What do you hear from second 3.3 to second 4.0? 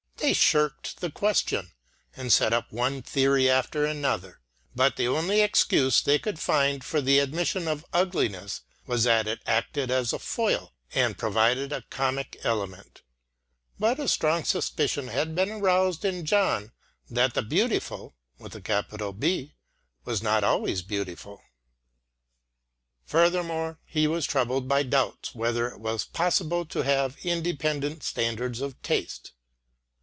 after